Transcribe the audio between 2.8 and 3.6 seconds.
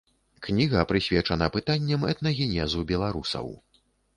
беларусаў.